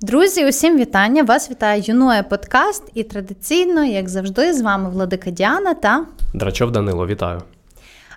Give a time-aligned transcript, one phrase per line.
[0.00, 1.22] Друзі, усім вітання!
[1.22, 7.06] Вас вітає Юноя Подкаст, і традиційно, як завжди, з вами Владика Діана та Драчов Данило,
[7.06, 7.42] вітаю.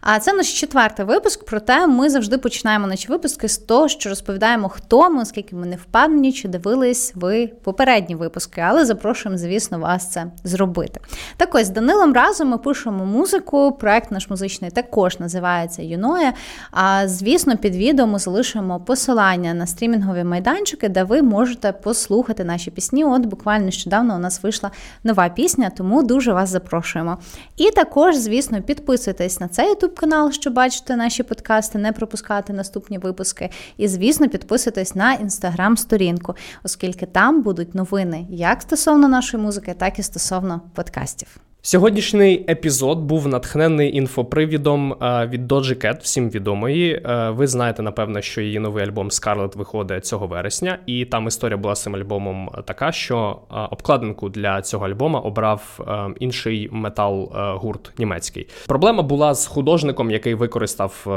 [0.02, 1.46] А це наш четвертий випуск.
[1.46, 5.76] Проте ми завжди починаємо наші випуски з того, що розповідаємо, хто ми, оскільки ми не
[5.76, 11.00] впевнені, чи дивились ви попередні випуски, але запрошуємо, звісно, вас це зробити.
[11.38, 13.72] Так ось з Данилом разом ми пишемо музику.
[13.72, 16.34] Проект наш музичний також називається Юноя.
[16.72, 22.72] А звісно, під відео ми залишимо посилання на стрімінгові майданчики, де ви можете послухати наші
[22.72, 23.06] пісні.
[23.06, 24.72] От буквально нещодавно у нас вийшла
[25.04, 27.18] нова пісня, тому дуже вас запрошуємо.
[27.58, 32.98] І також, звісно, підписуйтесь на цей YouTube канал, щоб бачити наші подкасти, не пропускати наступні
[32.98, 33.50] випуски.
[33.78, 40.04] І, звісно, підписуйтесь на інстаграм-сторінку, оскільки там будуть новини як стосовно нашої музики, так і
[40.04, 41.51] стосовно подкастів.
[41.64, 46.94] Сьогоднішній епізод був натхнений інфопривідом е, від Doja Cat, всім відомої.
[46.94, 51.58] Е, ви знаєте, напевно, що її новий альбом Scarlet виходить цього вересня, і там історія
[51.58, 55.80] була з цим альбомом така, що е, обкладинку для цього альбома обрав
[56.20, 58.48] інший метал-гурт німецький.
[58.68, 61.08] Проблема була з художником, який використав.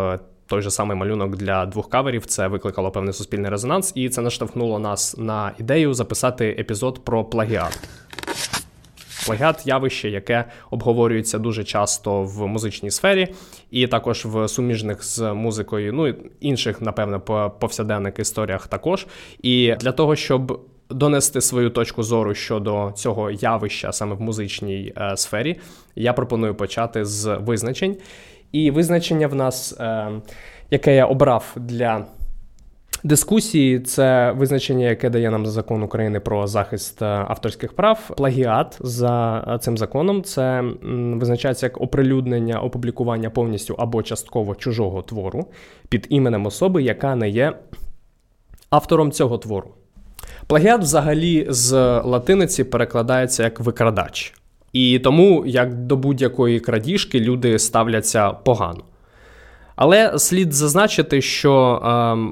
[0.46, 4.78] Той же самий малюнок для двох каверів це викликало певний суспільний резонанс, і це наштовхнуло
[4.78, 7.88] нас на ідею записати епізод про плагіат.
[9.26, 13.28] Плагіат явище, яке обговорюється дуже часто в музичній сфері,
[13.70, 17.20] і також в суміжних з музикою, ну інших, напевно,
[17.60, 19.06] повсяденних історіях також.
[19.42, 25.16] І для того, щоб донести свою точку зору щодо цього явища саме в музичній е,
[25.16, 25.56] сфері,
[25.96, 27.96] я пропоную почати з визначень.
[28.52, 30.08] І визначення в нас, е,
[30.70, 32.06] яке я обрав для
[33.04, 38.10] дискусії це визначення, яке дає нам закон України про захист е, авторських прав.
[38.16, 40.64] Плагіат за е, цим законом це
[41.14, 45.46] визначається як оприлюднення, опублікування повністю або частково чужого твору
[45.88, 47.52] під іменем особи, яка не є
[48.70, 49.70] автором цього твору.
[50.46, 54.34] Плагіат взагалі з латиниці перекладається як викрадач.
[54.72, 58.84] І тому, як до будь-якої крадіжки, люди ставляться погано.
[59.76, 61.88] Але слід зазначити, що е,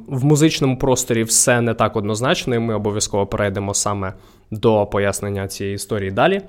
[0.07, 4.13] в музичному просторі все не так однозначно, і ми обов'язково перейдемо саме
[4.51, 6.41] до пояснення цієї історії далі.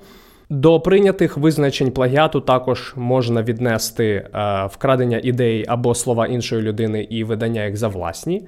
[0.50, 4.30] До прийнятих визначень плагіату також можна віднести е,
[4.72, 8.42] вкрадення ідей або слова іншої людини і видання їх за власні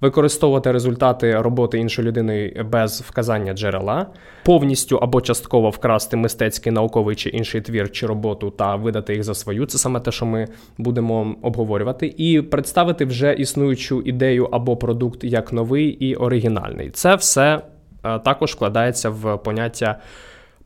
[0.00, 4.06] використовувати результати роботи іншої людини без вказання джерела,
[4.44, 9.34] повністю або частково вкрасти мистецький науковий чи інший твір чи роботу та видати їх за
[9.34, 9.66] свою.
[9.66, 10.48] Це саме те, що ми
[10.78, 16.90] будемо обговорювати, і представити вже існуючу ідею або продукт як новий і оригінальний.
[16.90, 17.62] Це все
[18.04, 19.98] е, також вкладається в поняття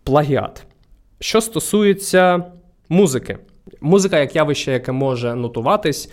[0.05, 0.65] плагіат.
[1.21, 2.45] Що стосується
[2.89, 3.39] музики,
[3.81, 6.11] музика як явище, яке може нотуватись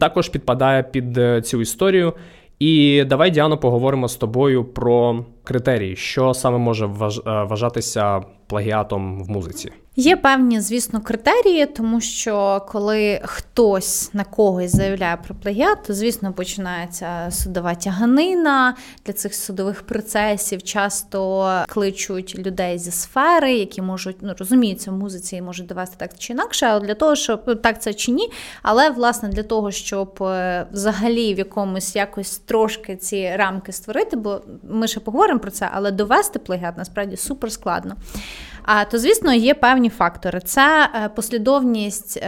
[0.00, 2.12] також підпадає під е, цю історію.
[2.58, 6.88] І давай, Діано, поговоримо з тобою про критерії, що саме може е,
[7.26, 9.70] вважатися плагіатом в музиці.
[9.96, 16.32] Є певні, звісно, критерії, тому що коли хтось на когось заявляє про плагіат, то звісно
[16.32, 18.76] починається судова тяганина
[19.06, 20.62] для цих судових процесів.
[20.62, 26.10] Часто кличуть людей зі сфери, які можуть ну розуміються в музиці і можуть довести так
[26.18, 28.30] чи інакше, але для того, щоб ну, так це чи ні.
[28.62, 34.40] Але власне для того, щоб е, взагалі в якомусь якось трошки ці рамки створити, бо
[34.62, 37.96] ми ще поговоримо про це, але довести плагіат насправді супер складно.
[38.90, 40.40] То, звісно, є певні фактори.
[40.40, 42.22] Це е, послідовність.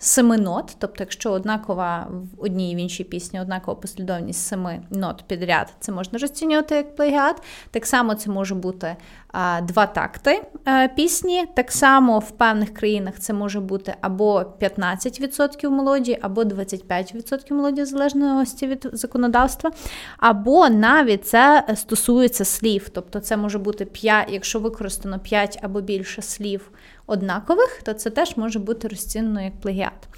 [0.00, 5.24] Семи нот, тобто, якщо однакова в одній і в іншій пісні однакова послідовність семи нот
[5.26, 7.42] підряд, це можна розцінювати як плагіат.
[7.70, 8.96] Так само це може бути
[9.32, 11.46] а, два такти а, е, пісні.
[11.56, 17.86] Так само в певних країнах це може бути або 15% мелодії, або 25% мелодії, в
[17.86, 19.70] залежності від законодавства,
[20.16, 22.88] або навіть це стосується слів.
[22.88, 26.70] Тобто це може бути 5, якщо використано 5 або більше слів
[27.08, 30.08] однакових, то це теж може бути розцінено як плагіат.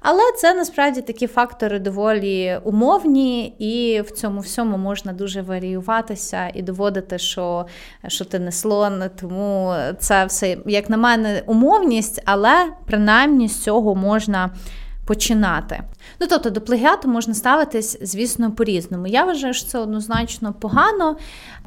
[0.00, 6.62] Але це насправді такі фактори доволі умовні, і в цьому всьому можна дуже варіюватися і
[6.62, 7.66] доводити, що
[8.06, 9.02] що ти не слон.
[9.20, 14.50] Тому це все, як на мене, умовність, але принаймні з цього можна
[15.08, 15.82] починати.
[16.20, 19.06] Ну тобто до плагіату можна ставитись, звісно, по-різному.
[19.06, 21.16] Я вважаю, що це однозначно погано.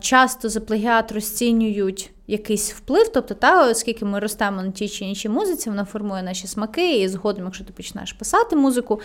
[0.02, 5.30] Часто за плагіат розцінюють якийсь вплив, тобто, та, оскільки ми ростемо на тій чи іншій
[5.30, 9.02] музиці, вона формує наші смаки, і згодом, якщо ти починаєш писати музику.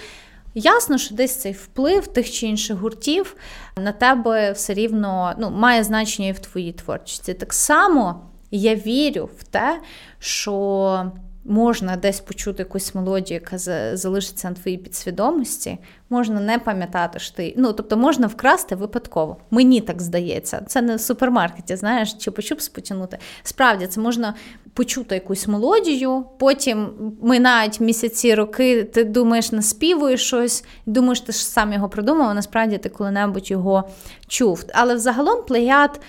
[0.54, 3.36] Ясно, що десь цей вплив тих чи інших гуртів
[3.76, 7.34] на тебе все рівно ну, має значення і в твоїй творчості.
[7.34, 9.80] Так само я вірю в те,
[10.18, 11.12] що
[11.48, 13.58] можна десь почути якусь мелодію, яка
[13.96, 15.78] залишиться на твоїй підсвідомості,
[16.10, 17.54] можна не пам'ятати що ти.
[17.56, 19.36] Ну, тобто можна вкрасти випадково.
[19.50, 20.64] Мені так здається.
[20.66, 23.18] Це не в супермаркеті, знаєш, чи почуп потягнути.
[23.42, 24.34] Справді, це можна
[24.74, 26.88] почути якусь мелодію, потім
[27.22, 32.78] минають місяці, роки, ти думаєш, наспівуєш щось, думаєш, ти ж сам його придумав, а насправді
[32.78, 33.88] ти коли-небудь його
[34.28, 34.64] чув.
[34.74, 36.00] Але взагалом плеяд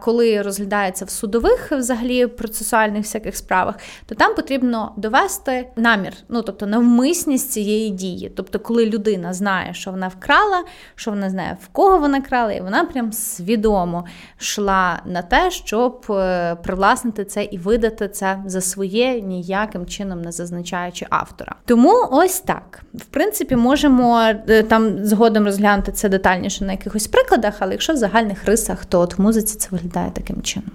[0.00, 3.74] коли розглядається в судових взагалі процесуальних всяких справах,
[4.06, 8.32] то там потрібно довести намір, ну тобто навмисність цієї дії.
[8.36, 10.64] Тобто, коли людина знає, що вона вкрала,
[10.94, 14.04] що вона знає, в кого вона крала, і вона прям свідомо
[14.40, 20.32] йшла на те, щоб е, привласнити це і видати це за своє, ніяким чином не
[20.32, 21.54] зазначаючи автора.
[21.64, 22.82] Тому ось так.
[22.94, 27.96] В принципі, можемо е, там згодом розглянути це детальніше на якихось прикладах, але якщо в
[27.96, 30.70] загальних рисах, то от в музиці це виглядає таким чином.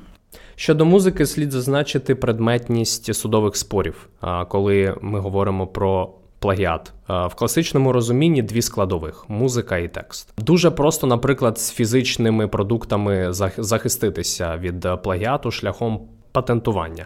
[0.56, 4.10] Щодо музики, слід зазначити предметність судових спорів,
[4.48, 6.94] коли ми говоримо про плагіат.
[7.08, 10.34] В класичному розумінні дві складових музика і текст.
[10.38, 16.02] Дуже просто, наприклад, з фізичними продуктами захиститися від плагіату шляхом
[16.32, 17.06] патентування.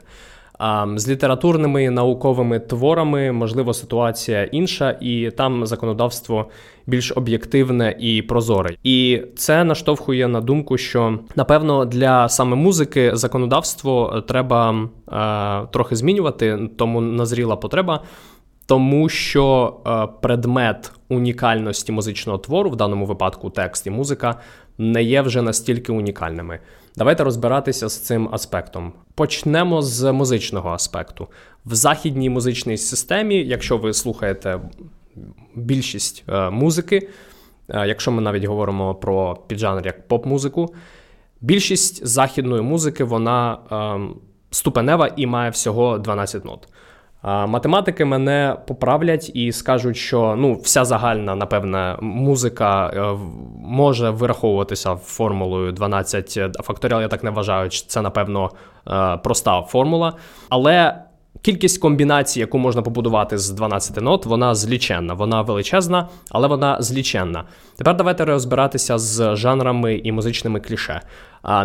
[0.95, 6.50] З літературними науковими творами можливо ситуація інша, і там законодавство
[6.88, 8.75] більш об'єктивне і прозоре.
[8.83, 16.69] І це наштовхує на думку, що напевно для саме музики законодавство треба е, трохи змінювати,
[16.77, 18.04] тому назріла потреба.
[18.65, 24.39] Тому що е, предмет унікальності музичного твору, в даному випадку текст і музика,
[24.77, 26.60] не є вже настільки унікальними.
[26.95, 28.94] Давайте розбиратися з цим аспектом.
[29.15, 31.27] Почнемо з музичного аспекту.
[31.65, 34.60] В західній музичній системі, якщо ви слухаєте
[35.56, 37.10] більшість е, музики,
[37.69, 40.74] е, якщо ми навіть говоримо про піджанр як поп-музику,
[41.42, 44.15] більшість західної музики вона е,
[44.51, 46.68] ступенева і має всього 12 нот.
[47.23, 53.17] Математики мене поправлять і скажуть, що ну, вся загальна, напевне, музика е,
[53.63, 58.49] може вираховуватися формулою 12 факторіал, я так не вважаю, це, напевно,
[58.87, 60.13] е, проста формула.
[60.49, 61.03] Але
[61.41, 65.13] кількість комбінацій, яку можна побудувати з 12 нот, вона зліченна.
[65.13, 67.43] Вона величезна, але вона зліченна.
[67.77, 71.01] Тепер давайте розбиратися з жанрами і музичними кліше.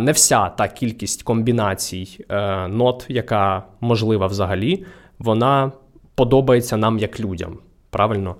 [0.00, 4.84] Не вся та кількість комбінацій е, нот, яка можлива взагалі
[5.18, 5.72] вона
[6.14, 7.58] подобається нам як людям.
[7.90, 8.36] Правильно?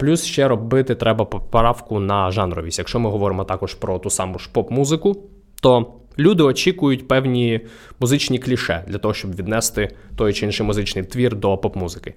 [0.00, 2.78] Плюс ще робити треба поправку на жанровість.
[2.78, 5.16] Якщо ми говоримо також про ту саму ж поп-музику,
[5.62, 7.60] то люди очікують певні
[8.00, 12.14] музичні кліше для того, щоб віднести той чи інший музичний твір до поп-музики.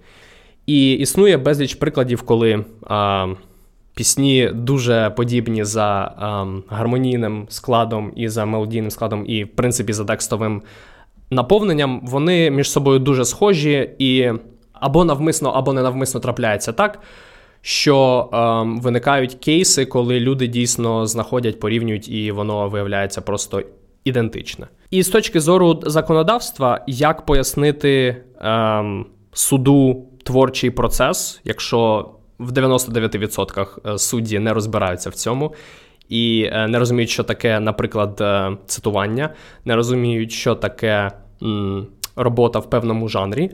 [0.66, 3.28] І існує безліч прикладів, коли а,
[3.96, 5.84] пісні дуже подібні за
[6.18, 10.62] а, гармонійним складом і за мелодійним складом, і, в принципі, за текстовим
[11.30, 14.32] наповненням, вони між собою дуже схожі і
[14.74, 17.00] або навмисно, або ненавмисно трапляється так.
[17.62, 23.64] Що е, виникають кейси, коли люди дійсно знаходять, порівнюють, і воно виявляється просто
[24.04, 24.68] ідентичне.
[24.90, 28.84] І з точки зору законодавства, як пояснити е,
[29.34, 35.54] суду творчий процес, якщо в 99% е, судді не розбираються в цьому,
[36.10, 39.30] і е, не розуміють, що таке, наприклад, е, цитування,
[39.66, 41.12] не розуміють, що таке
[42.16, 43.52] робота в певному жанрі.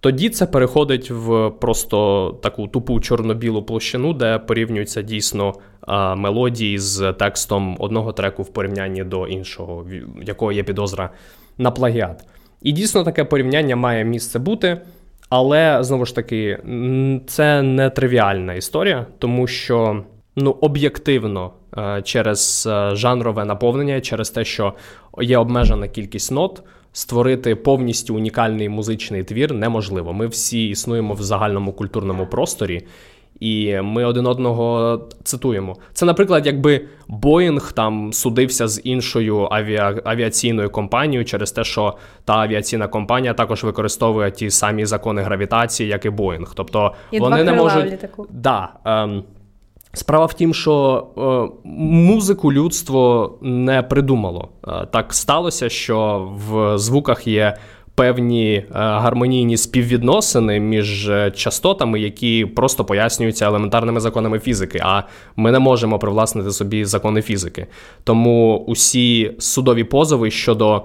[0.00, 7.12] Тоді це переходить в просто таку тупу чорно-білу площину, де порівнюються дійсно а, мелодії з
[7.12, 9.86] текстом одного треку в порівнянні до іншого,
[10.22, 11.10] якого є підозра
[11.58, 12.24] на плагіат.
[12.62, 14.80] І дійсно таке порівняння має місце бути,
[15.28, 16.58] але знову ж таки,
[17.26, 20.04] це не тривіальна історія, тому що
[20.40, 24.72] ну, об'єктивно Е, через е, жанрове наповнення, через те, що
[25.20, 26.62] є обмежена кількість нот.
[26.92, 30.12] Створити повністю унікальний музичний твір неможливо.
[30.12, 32.86] Ми всі існуємо в загальному культурному просторі,
[33.40, 35.76] і ми один одного цитуємо.
[35.92, 39.94] Це, наприклад, якби Боїнг там судився з іншою авіа...
[40.04, 46.04] авіаційною компанією через те, що та авіаційна компанія також використовує ті самі закони гравітації, як
[46.04, 46.52] і Боїнг.
[46.54, 48.26] Тобто і вони два не можуть літаку.
[48.30, 49.24] Да, ем...
[49.92, 54.48] Справа в тім, що е, музику людство не придумало.
[54.68, 57.56] Е, так сталося, що в звуках є
[58.00, 64.80] певні е, гармонійні співвідносини між е, частотами, які просто пояснюються елементарними законами фізики.
[64.82, 65.02] А
[65.36, 67.66] ми не можемо привласнити собі закони фізики.
[68.04, 70.82] Тому усі судові позови щодо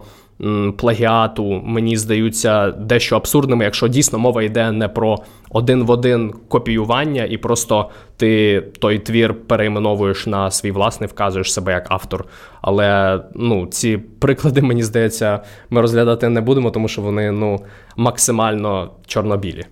[0.78, 5.18] плагіату мені здаються дещо абсурдними, якщо дійсно мова йде не про
[5.50, 11.72] один в один копіювання, і просто ти той твір перейменовуєш на свій власний, вказуєш себе
[11.72, 12.26] як автор.
[12.62, 15.40] Але ну, ці приклади, мені здається,
[15.70, 17.60] ми розглядати не будемо, тому що вони ну,
[17.98, 19.66] максимально чорнобілі.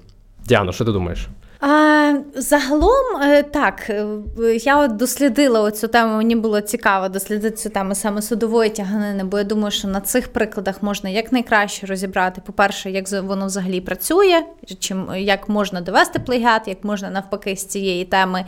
[0.45, 1.27] Діано, що ти думаєш?
[2.35, 4.05] Загалом, е, так, е,
[4.63, 9.37] я от дослідила цю тему, мені було цікаво дослідити цю тему саме судової тяганини, бо
[9.37, 14.43] я думаю, що на цих прикладах можна якнайкраще розібрати, по-перше, як воно взагалі працює,
[14.79, 18.45] чим як можна довести плагіат, як можна навпаки з цієї теми.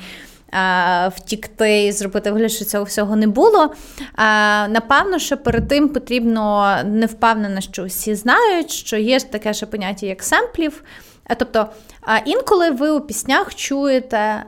[1.15, 3.73] Втікти і зробити вигляд, що цього всього не було.
[4.69, 10.05] Напевно, що перед тим потрібно не впевнена, що всі знають, що є таке ще поняття,
[10.05, 10.83] як семплів.
[11.37, 11.65] Тобто,
[12.25, 14.43] інколи ви у піснях чуєте,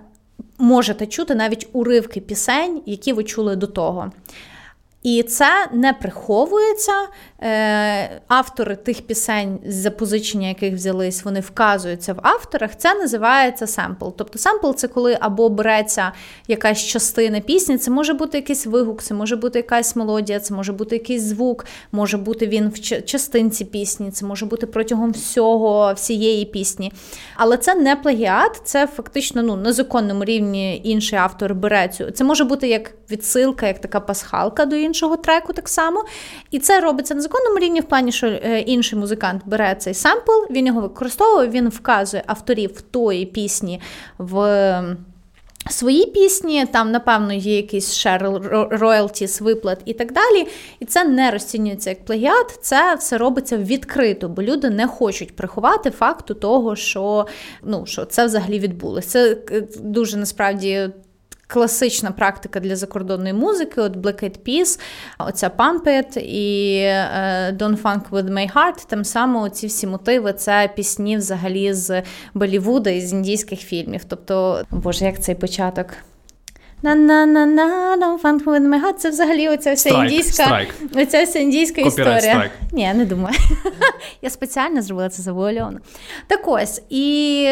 [0.57, 4.11] можете чути навіть уривки пісень, які ви чули до того.
[5.07, 6.93] І це не приховується.
[7.41, 12.71] Е, автори тих пісень, з запозичення яких взялись, вони вказуються в авторах.
[12.77, 14.05] Це називається семпл.
[14.17, 16.11] Тобто семпл це коли або береться
[16.47, 20.73] якась частина пісні, це може бути якийсь вигук, це може бути якась мелодія, це може
[20.73, 26.45] бути якийсь звук, може бути він в частинці пісні, це може бути протягом всього всієї
[26.45, 26.93] пісні.
[27.35, 32.11] Але це не плагіат, це фактично ну, на законному рівні інший автор бере цю.
[32.11, 36.05] Це може бути як відсилка, як така пасхалка до іншого треку, так само.
[36.51, 40.31] І це робиться на законному рівні в плані, що е, інший музикант бере цей сампл,
[40.49, 43.81] він його використовує, він вказує авторів тої пісні
[44.17, 44.97] в.
[45.69, 50.47] Свої пісні, там, напевно, є якийсь шер роялтіс, виплат і так далі.
[50.79, 55.91] І це не розцінюється як плагіат, це все робиться відкрито, бо люди не хочуть приховати
[55.91, 57.27] факту того, що
[57.63, 59.09] ну, що це взагалі відбулося.
[59.09, 60.89] Це е, дуже насправді
[61.47, 64.79] класична практика для закордонної музики, от Black Eyed Peas,
[65.19, 70.33] оця Pump It і uh, Don't Funk With My Heart, там саме ці всі мотиви
[70.33, 74.03] це пісні взагалі з Болівуда і з індійських фільмів.
[74.03, 75.87] Тобто, боже, як цей початок
[76.81, 78.93] на на на на no fun with my heart.
[78.93, 81.01] Це взагалі оця вся strike, індійська strike.
[81.01, 82.35] оця вся індійська історія.
[82.35, 82.49] Strike.
[82.71, 83.35] Ні, я не думаю.
[84.21, 85.79] я спеціально зробила це завуальовано.
[86.27, 87.47] Так ось, і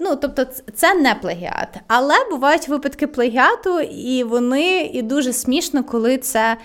[0.00, 0.44] ну, тобто,
[0.74, 1.68] це не плагіат.
[1.86, 6.56] Але бувають випадки плагіату, і вони і дуже смішно, коли це.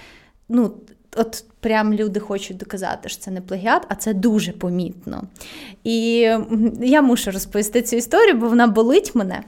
[0.50, 0.74] ну,
[1.16, 5.24] От прям люди хочуть доказати, що це не плагіат, а це дуже помітно.
[5.84, 6.30] І
[6.82, 9.44] я мушу розповісти цю історію, бо вона болить мене.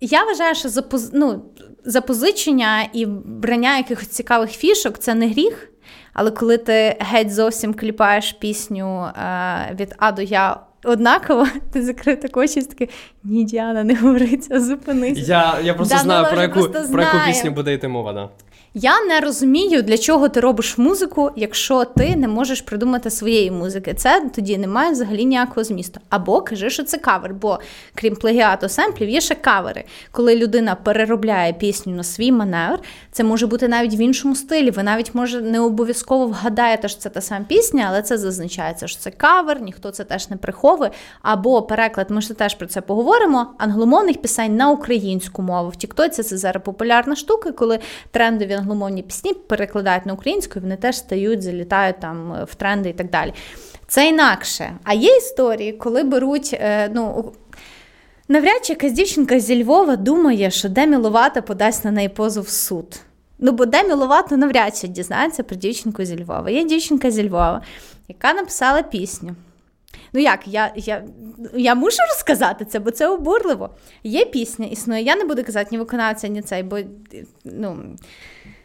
[0.00, 1.10] Я вважаю, що запоз...
[1.12, 1.42] ну,
[1.86, 5.72] запозичення і брання якихось цікавих фішок це не гріх.
[6.12, 12.20] Але коли ти геть зовсім кліпаєш пісню е, від А до Я однаково, ти закрив
[12.20, 12.88] так очі і такий,
[13.24, 15.28] ні, Діана, не говориться, зупинись.
[15.28, 18.12] Я я просто да, знаю, про яку про яку пісню буде йти мова.
[18.12, 18.28] Да.
[18.78, 23.94] Я не розумію, для чого ти робиш музику, якщо ти не можеш придумати своєї музики.
[23.94, 26.00] Це тоді немає взагалі ніякого змісту.
[26.08, 27.60] Або кажи, що це кавер, бо
[27.94, 29.84] крім плагіату семплів, є ще кавери.
[30.10, 32.78] Коли людина переробляє пісню на свій маневр,
[33.12, 34.70] це може бути навіть в іншому стилі.
[34.70, 39.00] Ви навіть може не обов'язково вгадаєте, що це та сама пісня, але це зазначається, що
[39.00, 40.90] це кавер, ніхто це теж не приховує.
[41.22, 43.46] Або переклад, ми ж теж про це поговоримо.
[43.58, 45.68] Англомовних пісень на українську мову.
[45.68, 47.78] В Тіктоці це зараз популярна штука, коли
[48.10, 52.88] трендові англомовні пісні перекладають на українську, і вони теж стають, залітають там е, в тренди
[52.88, 53.32] і так далі.
[53.88, 54.72] Це інакше.
[54.84, 56.50] А є історії, коли беруть.
[56.52, 57.32] Е, ну,
[58.28, 62.48] Навряд чи якась дівчинка зі Львова думає, що Демі Ловата подасть на неї позов в
[62.48, 63.00] суд.
[63.38, 66.50] Ну, бо Демі Ловата навряд чи дізнається про дівчинку зі Львова.
[66.50, 67.62] Є дівчинка зі Львова,
[68.08, 69.34] яка написала пісню.
[70.12, 71.04] Ну як, я я,
[71.54, 73.70] я мушу розказати це, бо це обурливо.
[74.04, 75.02] Є пісня, існує.
[75.02, 76.78] Я не буду казати ні виконавця, ні цей, бо
[77.44, 77.96] ну,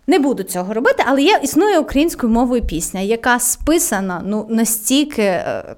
[0.07, 5.75] не буду цього робити, але є існує українською мовою пісня, яка списана ну, настільки е,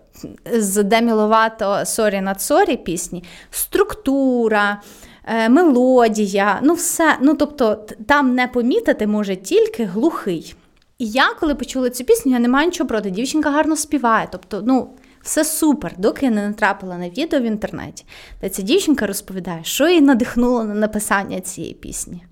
[0.54, 4.82] з Demi Lovato Sorry Not Sorry пісні, структура.
[5.26, 7.18] Е, мелодія, ну все.
[7.22, 10.56] Ну тобто там не помітити може тільки глухий.
[10.98, 13.12] І я, коли почула цю пісню, я не маю нічого проти.
[13.12, 14.28] Дівчинка гарно співає.
[14.32, 14.90] Тобто, ну
[15.22, 18.06] все супер, доки я не натрапила на відео в інтернеті,
[18.42, 22.24] де ця дівчинка розповідає, що її надихнуло на написання цієї пісні.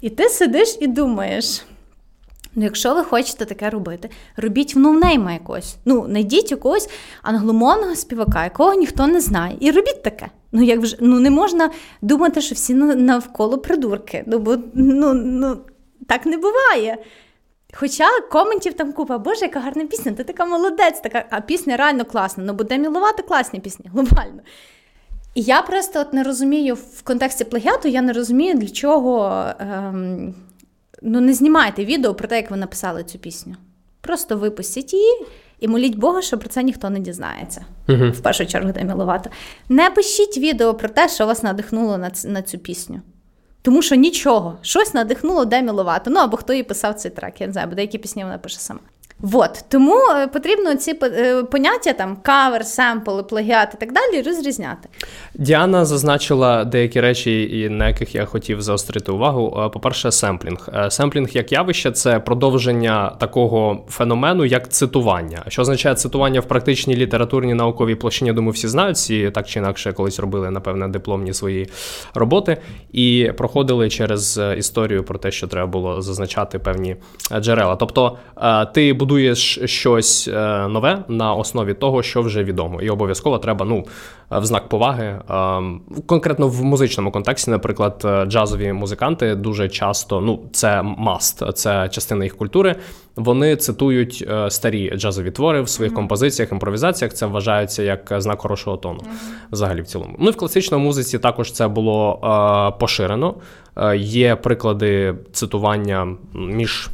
[0.00, 1.62] І ти сидиш і думаєш.
[2.54, 5.76] Ну, якщо ви хочете таке робити, робіть в ноунейма якогось.
[5.84, 6.88] Ну, знайдіть якогось
[7.22, 10.28] англомовного співака, якого ніхто не знає, і робіть таке.
[10.52, 11.70] Ну, як вже ну не можна
[12.02, 14.24] думати, що всі навколо придурки.
[14.26, 15.58] Ну, бо ну, ну,
[16.08, 16.98] так не буває.
[17.74, 22.04] Хоча коментів там купа, боже, яка гарна пісня, ти така молодець, така, а пісня реально
[22.04, 22.44] класна.
[22.44, 24.40] Ну, буде мілувати класні пісні, глобально.
[25.36, 30.34] І я просто от не розумію в контексті плагіату, я не розумію, для чого ем,
[31.02, 33.54] ну, не знімайте відео про те, як ви написали цю пісню.
[34.00, 35.26] Просто випустіть її.
[35.60, 37.64] І моліть Бога, що про це ніхто не дізнається.
[37.88, 38.10] Uh-huh.
[38.10, 39.30] В першу чергу Демі Ловато.
[39.68, 43.00] Не пишіть відео про те, що вас надихнуло на ц- на цю пісню.
[43.62, 46.10] Тому що нічого, щось надихнуло Демі Ловато.
[46.10, 48.58] Ну або хто їй писав цей трек, я не знаю, бо деякі пісні вона пише
[48.58, 48.80] сама.
[49.20, 49.64] Вот.
[49.68, 54.88] Тому е, потрібно ці е, поняття там кавер, семпли, плагіат і так далі розрізняти.
[55.34, 59.62] Діана зазначила деякі речі, на яких я хотів заострити увагу.
[59.66, 60.68] Е, по-перше, семплінг.
[60.88, 65.42] Семплінг як явище це продовження такого феномену, як цитування.
[65.48, 69.92] Що означає цитування в практичній літературній науковій площині, думаю, всі знають, всі так чи інакше
[69.92, 71.68] колись робили, напевне, дипломні свої
[72.14, 72.56] роботи
[72.92, 76.96] і проходили через історію про те, що треба було зазначати певні
[77.40, 77.76] джерела.
[77.76, 78.18] Тобто
[78.74, 83.84] ти будуєш щось е, нове на основі того, що вже відомо, і обов'язково треба ну
[84.30, 85.20] в знак поваги.
[86.06, 92.24] Конкретно в музичному контексті, наприклад, е, джазові музиканти дуже часто, ну це маст, це частина
[92.24, 92.76] їх культури.
[93.16, 95.96] Вони цитують е, старі джазові твори в своїх mm-hmm.
[95.96, 97.14] композиціях, імпровізаціях.
[97.14, 99.52] Це вважається як знак хорошого тону, mm-hmm.
[99.52, 100.16] взагалі в цілому.
[100.18, 103.34] Ну і в класичному музиці також це було поширено.
[103.96, 106.90] Є приклади цитування між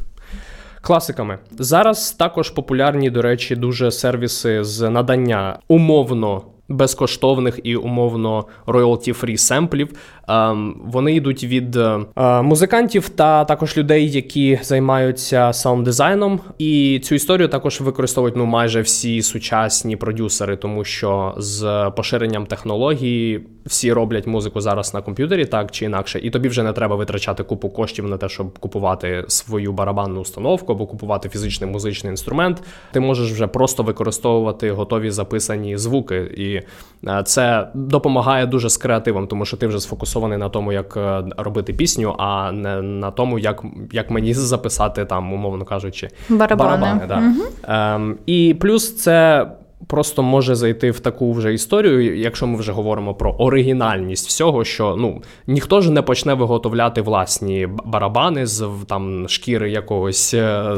[0.83, 1.37] класиками.
[1.51, 6.41] Зараз також популярні, до речі, дуже сервіси з надання умовно.
[6.69, 9.89] Безкоштовних і умовно royalty-free семплів.
[10.27, 11.99] Ем, вони йдуть від е,
[12.41, 16.39] музикантів та також людей, які займаються саунд-дизайном.
[16.57, 23.47] І цю історію також використовують ну майже всі сучасні продюсери, тому що з поширенням технології
[23.65, 27.43] всі роблять музику зараз на комп'ютері, так чи інакше, і тобі вже не треба витрачати
[27.43, 32.63] купу коштів на те, щоб купувати свою барабанну установку або купувати фізичний музичний інструмент.
[32.91, 36.61] Ти можеш вже просто використовувати готові записані звуки, і
[37.09, 41.23] е, це допомагає дуже з креативом, тому що ти вже сфокусований на тому, як е,
[41.37, 46.77] робити пісню, а не на тому, як як мені записати там, умовно кажучи, барабани.
[46.77, 47.17] барабани да.
[47.17, 47.73] Угу.
[47.75, 49.47] Ем, І плюс це
[49.87, 54.95] просто може зайти в таку вже історію, якщо ми вже говоримо про оригінальність всього, що
[54.99, 60.77] ну ніхто ж не почне виготовляти власні барабани з там шкіри якогось е,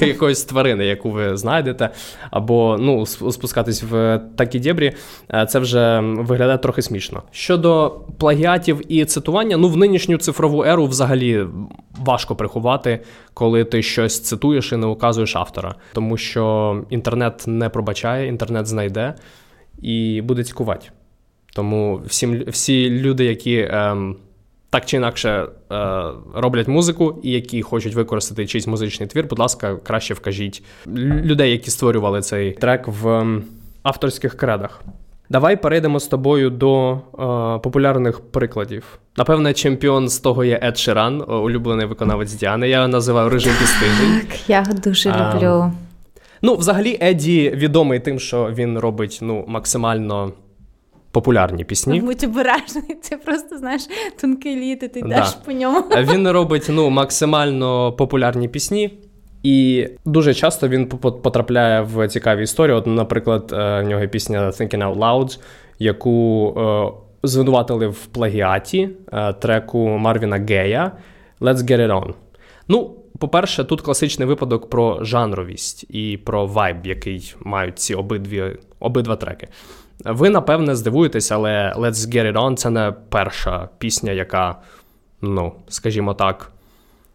[0.00, 1.90] якоїсь тварини, яку ви знайдете,
[2.30, 4.92] або ну спускатись в такі дєбрі,
[5.34, 7.22] е, це вже виглядає трохи смішно.
[7.30, 11.46] Щодо плагіатів і цитування, ну в нинішню цифрову еру взагалі
[12.04, 13.00] важко приховати,
[13.34, 19.14] коли ти щось цитуєш і не указуєш автора, тому що інтернет не пробачає, інтернет знайде
[19.82, 20.88] і буде цікувати.
[21.54, 24.16] Тому всім всі люди, які ем,
[24.70, 25.46] так чи інакше е,
[26.34, 30.62] роблять музику і які хочуть використати чийсь музичний твір, будь ласка, краще вкажіть
[30.96, 33.44] людей, які створювали цей трек в ем,
[33.82, 34.82] авторських кредах.
[35.30, 36.98] Давай перейдемо з тобою до е,
[37.58, 38.98] популярних прикладів.
[39.16, 42.68] Напевне, чемпіон з того є Ед Ширан, улюблений виконавець Діани.
[42.68, 44.20] Я його називаю режим підстижень.
[44.20, 45.72] Так, я дуже люблю.
[46.42, 50.32] Ну, взагалі, Еді відомий тим, що він робить ну, максимально.
[51.10, 52.00] Популярні пісні.
[52.00, 53.82] Будь обережний, це просто знаєш
[54.20, 55.36] тонкий літ, і ти йдеш да.
[55.44, 55.80] по ньому.
[56.12, 58.98] Він робить ну, максимально популярні пісні.
[59.42, 60.86] І дуже часто він
[61.22, 62.76] потрапляє в цікаві історії.
[62.76, 65.40] От, наприклад, е, в нього пісня Thinking Out Loud,
[65.78, 70.92] яку е, звинуватили в плагіаті е, треку Марвіна Гея
[71.40, 72.14] Let's Get It On.
[72.68, 72.90] Ну,
[73.22, 79.48] по-перше, тут класичний випадок про жанровість і про вайб, який мають ці обидві, обидва треки.
[80.04, 84.56] Ви, напевне, здивуєтесь, але Let's Get It On це не перша пісня, яка,
[85.20, 86.52] ну, скажімо так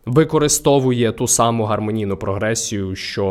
[0.05, 3.25] використовує ту саму гармонійну прогресію, що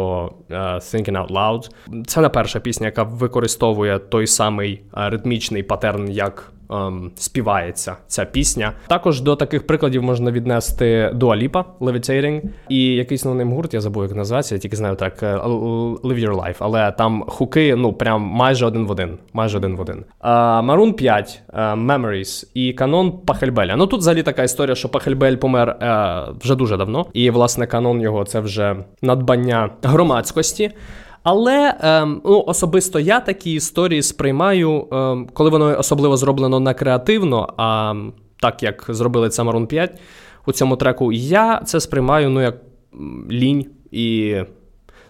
[0.51, 1.71] uh, Thinking Out Loud.
[2.07, 8.25] Це не перша пісня, яка використовує той самий uh, ритмічний паттерн, як ем, співається ця
[8.25, 8.73] пісня.
[8.87, 14.03] Також до таких прикладів можна віднести Dua Lipa, Levitating, і якийсь новий гурт, я забув,
[14.03, 18.23] як називається, я тільки знаю так е, Live Your Life, але там хуки ну прям
[18.23, 19.19] майже один в один.
[19.33, 20.05] Майже один в один.
[20.67, 21.43] Maroon 5,
[21.77, 23.77] Memories і канон Пахельбеля.
[23.77, 28.01] Ну тут взагалі така історія, що Пахельбель помер е, вже дуже давно, і власне канон
[28.01, 30.71] його це вже надбання громадськості.
[31.29, 37.55] Але ем, ну, особисто я такі історії сприймаю, ем, коли воно особливо зроблено не креативно,
[37.57, 37.95] а
[38.41, 40.01] так як зробили це Maroon 5
[40.47, 42.57] у цьому треку, я це сприймаю ну, як
[43.31, 43.67] лінь.
[43.91, 44.37] І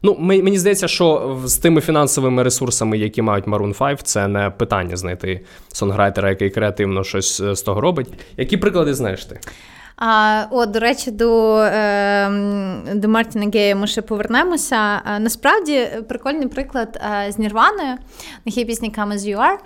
[0.02, 4.96] ну, мені здається, що з тими фінансовими ресурсами, які мають Maroon 5, це не питання
[4.96, 8.08] знайти сонграйтера, який креативно щось е, з того робить.
[8.36, 9.40] Які приклади знаєш ти?
[9.96, 12.30] А, О, до речі, до е,
[12.94, 14.76] до Мартіна Гея ми ще повернемося.
[14.76, 17.96] А, насправді прикольний приклад а, з Нірваною.
[18.44, 19.58] На є пісня Come As You Are.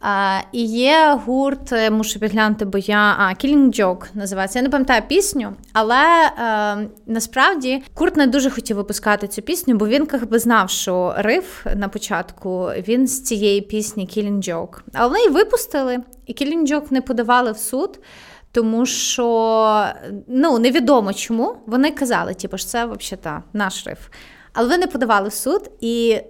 [0.00, 4.58] А, І є гурт, е, мушу підглянути, бо я а, Killing Joke називається.
[4.58, 9.86] Я не пам'ятаю пісню, але е, насправді Курт не дуже хотів випускати цю пісню, бо
[9.88, 14.78] він би знав, що риф на початку він з цієї пісні Killing Joke.
[14.92, 17.98] Але вони її випустили, і Killing Joke не подавали в суд.
[18.56, 19.86] Тому що
[20.28, 23.98] ну невідомо чому вони казали, типу, що це взагалі наш риф.
[24.52, 26.20] Але вони подавали в суд, і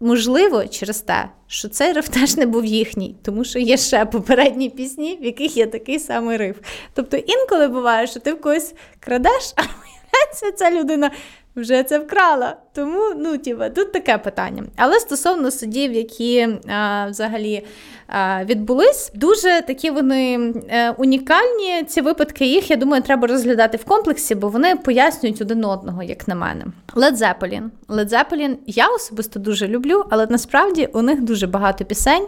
[0.00, 4.70] можливо, через те, що цей риф теж не був їхній, тому що є ще попередні
[4.70, 6.56] пісні, в яких є такий самий риф.
[6.94, 11.10] Тобто інколи буває, що ти в когось крадеш, а виявляється, ця людина
[11.56, 12.56] вже це вкрала.
[12.74, 14.64] Тому ну, тіба, тут таке питання.
[14.76, 17.66] Але стосовно судів, які а, взагалі
[18.01, 18.01] а,
[18.44, 21.84] відбулись, дуже такі вони е, унікальні.
[21.88, 26.28] Ці випадки їх, я думаю, треба розглядати в комплексі, бо вони пояснюють один одного, як
[26.28, 26.64] на мене.
[26.94, 27.62] Led Zeppelin.
[27.88, 32.26] Led Zeppelin я особисто дуже люблю, але насправді у них дуже багато пісень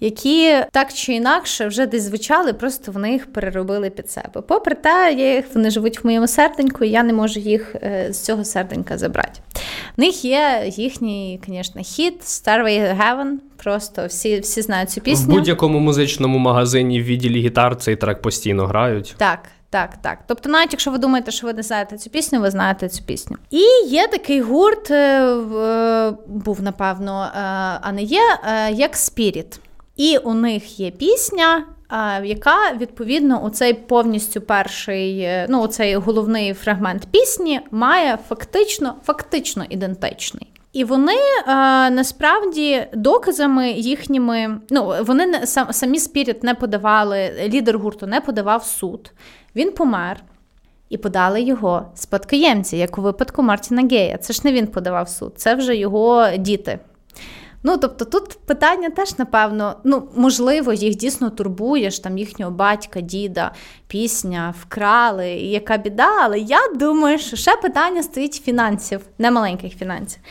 [0.00, 4.40] які так чи інакше вже десь звучали, просто вони їх переробили під себе.
[4.48, 8.08] Попри те, я їх вони живуть в моєму серденьку, і я не можу їх е,
[8.10, 9.40] з цього серденька забрати.
[9.96, 13.32] В них є їхній, звісно, хіт Starway Heaven.
[13.66, 15.26] Просто всі всі знають цю пісню.
[15.26, 19.14] В будь-якому музичному магазині в відділі гітар цей трек постійно грають.
[19.18, 19.38] Так.
[19.70, 20.18] Так, так.
[20.26, 23.36] Тобто, навіть якщо ви думаєте, що ви не знаєте цю пісню, ви знаєте цю пісню.
[23.50, 27.38] І є такий гурт, е, був, напевно, е,
[27.82, 28.22] а не є,
[28.72, 29.58] як Spirit.
[29.96, 31.64] І у них є пісня,
[32.24, 39.64] яка відповідно у цей повністю перший, е, ну цей головний фрагмент пісні має фактично фактично
[39.68, 40.46] ідентичний.
[40.76, 41.50] І вони е,
[41.90, 48.64] насправді доказами їхніми, ну вони не сам, самі Spirit не подавали, лідер гурту не подавав
[48.64, 49.12] суд.
[49.56, 50.22] Він помер
[50.88, 54.18] і подали його спадкоємці, як у випадку Марвіна Гея.
[54.18, 56.78] Це ж не він подавав суд, це вже його діти
[57.62, 63.52] Ну, тобто, тут питання теж, напевно, ну, можливо, їх дійсно турбуєш, там їхнього батька, діда,
[63.88, 69.76] пісня вкрали, і яка біда, але я думаю, що ще питання стоїть фінансів, не маленьких
[69.76, 70.22] фінансів.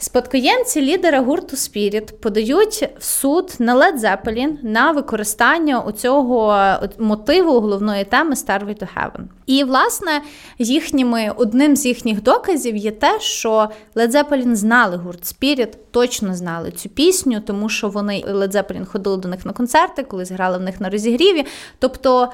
[0.00, 6.56] Спадкоємці лідера гурту Spirit подають в суд на Led Zeppelin на використання у цього
[6.98, 9.22] мотиву головної теми Starway to Heaven.
[9.46, 10.22] І, власне,
[10.58, 16.70] їхніми одним з їхніх доказів є те, що Led Zeppelin знали гурт Spirit, точно знали
[16.70, 20.62] цю пісню, тому що вони Led Zeppelin ходили до них на концерти, коли зграли в
[20.62, 21.46] них на розігріві.
[21.78, 22.28] Тобто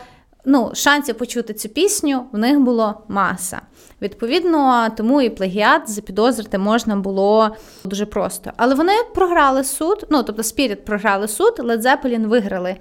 [0.44, 3.60] ну, шансів почути цю пісню в них було маса.
[4.02, 8.52] Відповідно, тому і плагіат запідозрити можна було дуже просто.
[8.56, 12.76] Але вони програли суд, ну тобто Spirit програли суд, Led Zeppelin виграли.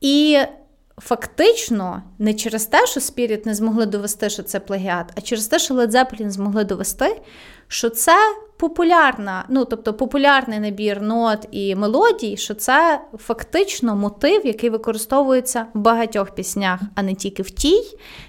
[0.00, 0.38] І
[0.98, 5.58] фактично не через те, що Spirit не змогли довести, що це плагіат, а через те,
[5.58, 7.20] що Led Zeppelin змогли довести,
[7.68, 8.16] що це
[8.68, 15.78] популярна, ну тобто популярний набір нот і мелодій, що це фактично мотив, який використовується в
[15.78, 17.82] багатьох піснях, а не тільки в тій.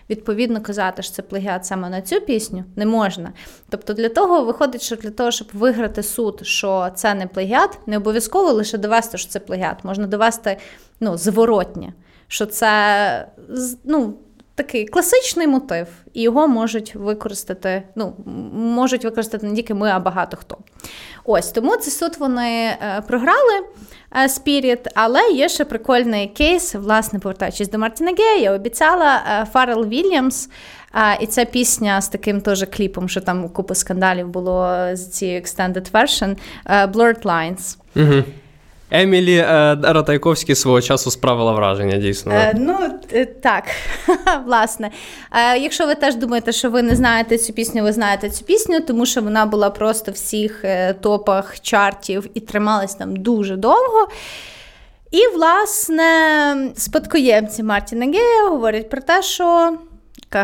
[0.10, 3.34] Відповідно, казати, що це плагіат саме на цю пісню не можна.
[3.70, 7.98] Тобто, для того виходить, що для того, щоб виграти суд, що це не плагіат, не
[7.98, 9.84] обов'язково лише довести, що це плагіат.
[9.84, 10.58] Можна довести
[11.00, 11.94] ну, зворотнє,
[12.28, 13.28] що це
[13.84, 14.14] ну,
[14.56, 17.84] такий класичний мотив, і його можуть використати.
[17.96, 18.14] Ну,
[18.54, 20.58] можуть використати не тільки ми, а багато хто.
[21.26, 23.66] Ось тому цей суд вони е, програли
[24.16, 29.86] Spirit, але є ще прикольний кейс, власне, повертаючись до Мартіна Гея, я обіцяла е, Фаррел
[29.86, 30.50] Вільямс.
[31.20, 35.92] І ця пісня з таким теж кліпом, що там купа скандалів було з цією extended
[35.92, 37.78] version, е, Blurred Lines.
[37.96, 38.24] Угу.
[38.92, 42.32] Емілі е, Ратайковський свого часу справила враження, дійсно.
[42.34, 42.78] Е, ну,
[43.42, 43.64] так,
[44.46, 44.92] власне.
[45.32, 48.80] Е, якщо ви теж думаєте, що ви не знаєте цю пісню, ви знаєте цю пісню,
[48.80, 54.08] тому що вона була просто в всіх е, топах чартів і трималась там дуже довго.
[55.12, 56.04] І, власне,
[56.76, 59.78] спадкоємці Мартіна Гея говорять про те, що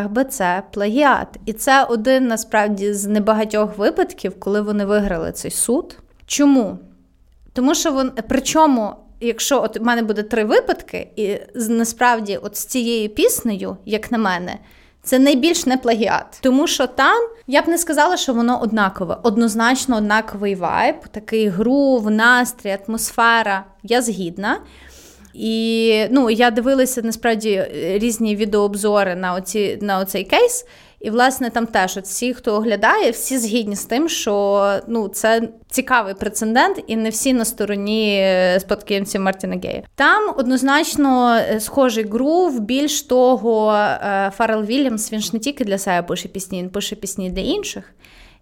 [0.09, 1.27] би це плагіат.
[1.45, 5.97] І це один насправді з небагатьох випадків, коли вони виграли цей суд.
[6.25, 6.79] Чому?
[7.53, 12.65] Тому що вон, причому, якщо от у мене буде три випадки, і насправді, от з
[12.65, 14.57] цією піснею, як на мене,
[15.03, 16.39] це найбільш не плагіат.
[16.41, 19.17] Тому що там я б не сказала, що воно однакове.
[19.23, 23.65] Однозначно однаковий вайб, такий грув, настрій, атмосфера.
[23.83, 24.57] Я згідна.
[25.33, 30.65] І ну, я дивилася насправді різні відеообзори на оці, на оцей кейс.
[31.01, 35.49] І, власне, там теж от всі, хто оглядає, всі згідні з тим, що ну, це
[35.69, 39.83] цікавий прецедент, і не всі на стороні е, спадкоємців Мартіна Гея.
[39.95, 42.59] Там однозначно е, схожий грув.
[42.59, 43.71] Більш того,
[44.37, 47.41] Фарел Фаррел Вільямс він ж не тільки для себе пише пісні, він пише пісні для
[47.41, 47.83] інших.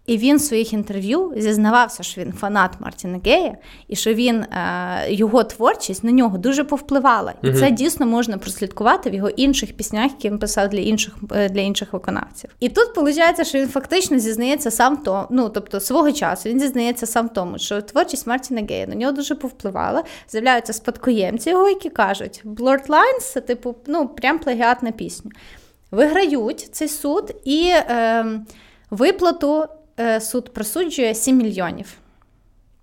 [0.09, 5.05] І він в своїх інтерв'ю зізнавався, що він фанат Мартіна Гея, і що він е,
[5.09, 7.33] його творчість на нього дуже повпливала.
[7.43, 11.49] І це дійсно можна прослідкувати в його інших піснях, які він писав для інших е,
[11.49, 12.49] для інших виконавців.
[12.59, 17.05] І тут виходить, що він фактично зізнається сам то, ну тобто свого часу він зізнається
[17.05, 20.03] сам тому, що творчість Мартіна Гея на нього дуже повпливала.
[20.29, 25.31] З'являються спадкоємці його, які кажуть, Blurred Lines– це типу, ну прям плагіат на пісню.
[25.91, 28.25] Виграють цей суд і е,
[28.89, 29.65] виплату.
[29.99, 31.93] Е, суд присуджує 7 мільйонів.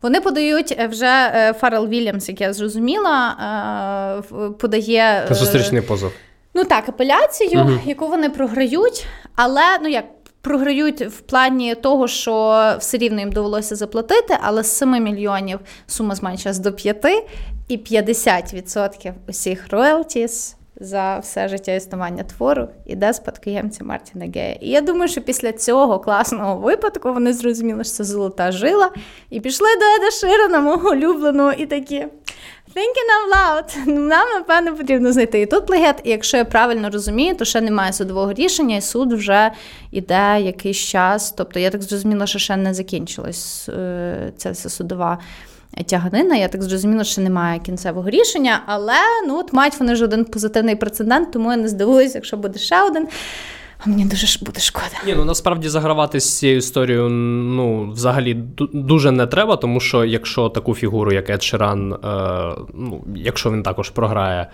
[0.03, 4.23] Вони подають е, вже е, Фаррел Вільямс, як я зрозуміла,
[4.59, 6.13] подає зустрічний позов.
[6.55, 7.79] Ну так, апеляцію, угу.
[7.85, 10.05] яку вони програють, але ну як.
[10.41, 16.15] Програють в плані того, що все рівно їм довелося заплатити, але з 7 мільйонів сума
[16.15, 17.07] зменшилась до 5,
[17.69, 24.59] і 50% усіх роялтіс за все життя існування твору іде спадкоємця Мартіна Гея.
[24.61, 28.91] І я думаю, що після цього класного випадку вони зрозуміли, що це золота жила,
[29.31, 32.07] і пішли до Еда Ширана, мого улюбленого, і такі.
[32.77, 33.87] Thinking out loud.
[33.87, 37.93] Нам, напевно, потрібно знайти і тут плагіат, і якщо я правильно розумію, то ще немає
[37.93, 39.51] судового рішення, і суд вже
[39.91, 41.31] йде якийсь час.
[41.31, 45.19] Тобто, я так зрозуміла, що ще не закінчилась е, ця вся судова
[45.87, 46.37] тяганина.
[46.37, 50.77] Я так зрозуміла, що немає кінцевого рішення, але ну от мають вони ж один позитивний
[50.77, 53.09] прецедент, тому я не здивуюся, якщо буде ще один.
[53.79, 54.97] А мені дуже буде шкода.
[55.07, 58.35] Ні, ну насправді загравати з цією історією ну, взагалі
[58.73, 61.99] дуже не треба, тому що якщо таку фігуру, як Ед Ширан, е,
[62.75, 64.47] ну, якщо він також програє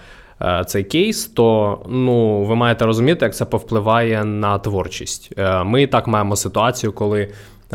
[0.43, 5.33] е, цей кейс, то ну, ви маєте розуміти, як це повпливає на творчість.
[5.39, 7.29] Е, ми і так маємо ситуацію, коли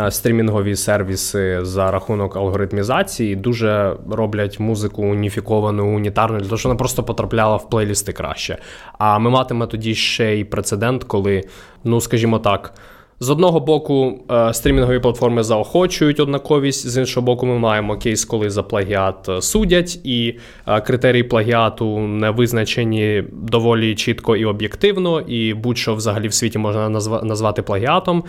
[0.10, 7.04] стрімінгові сервіси за рахунок алгоритмізації дуже роблять музику уніфіковану, унітарну, для того, щоб вона просто
[7.04, 8.58] потрапляла в плейлісти краще.
[8.98, 11.44] А ми матиме тоді ще й прецедент, коли,
[11.84, 12.74] ну скажімо так.
[13.20, 18.50] З одного боку, е, стрімінгові платформи заохочують однаковість, з іншого боку, ми маємо кейс, коли
[18.50, 20.40] за плагіат е, судять, і
[20.86, 26.90] критерії плагіату не визначені доволі чітко і об'єктивно, і будь-що взагалі в світі можна
[27.24, 28.24] назвати плагіатом.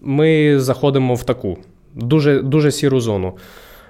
[0.00, 1.58] Ми заходимо в таку
[1.94, 3.36] дуже, дуже сіру зону.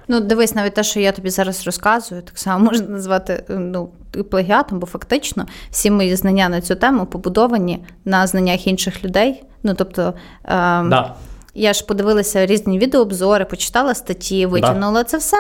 [0.08, 3.88] Ну, дивись, навіть те, що я тобі зараз розказую, так само можна назвати ну,
[4.30, 9.42] плагіатом, бо фактично всі мої знання на цю тему побудовані на знаннях інших людей.
[9.62, 11.14] Ну, тобто, ем, да.
[11.54, 15.04] я ж подивилася різні відеообзори, почитала статті, витягнула да.
[15.04, 15.36] це все.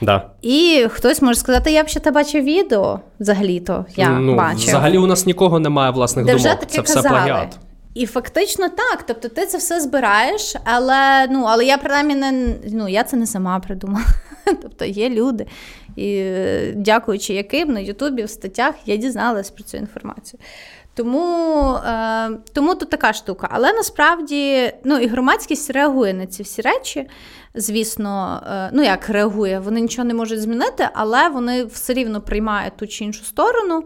[0.00, 0.30] Да.
[0.42, 4.68] І хтось може сказати, я б ще тебе бачив відео взагалі-то я ну, бачив.
[4.68, 6.66] Взагалі у нас нікого немає власних Де думок.
[6.66, 7.58] Це все плагіат.
[7.94, 9.02] І фактично так.
[9.06, 13.26] Тобто ти це все збираєш, але ну, але я принаймні не ну, я це не
[13.26, 14.06] сама придумала.
[14.44, 15.46] Тобто є люди,
[15.96, 16.30] і
[16.74, 20.40] дякуючи яким на Ютубі в статтях я дізналась про цю інформацію.
[20.94, 23.48] Тому е, тому тут така штука.
[23.50, 27.08] Але насправді ну, і громадськість реагує на ці всі речі.
[27.54, 32.76] Звісно, е, ну як реагує, вони нічого не можуть змінити, але вони все рівно приймають
[32.76, 33.84] ту чи іншу сторону.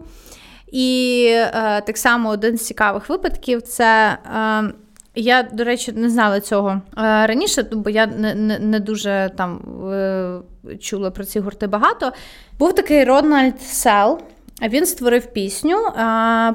[0.71, 4.17] І е, так само один з цікавих випадків це.
[4.35, 4.73] Е,
[5.15, 6.81] я, до речі, не знала цього е,
[7.27, 9.59] раніше, бо я не не, не дуже там
[9.93, 10.39] е,
[10.79, 12.11] чула про ці гурти багато.
[12.59, 14.19] Був такий Рональд Сел.
[14.61, 15.77] Він створив пісню,